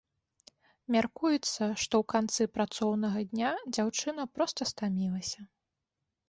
Мяркуецца, 0.95 1.67
што 1.81 1.93
ў 2.03 2.07
канцы 2.13 2.47
працоўнага 2.55 3.19
дня 3.35 3.51
дзяўчына 3.77 4.27
проста 4.37 4.61
стамілася. 4.73 5.39